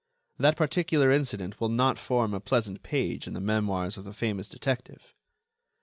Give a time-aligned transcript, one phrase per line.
[0.39, 4.49] That particular incident will not form a pleasant page in the memoirs of the famous
[4.49, 5.13] detective.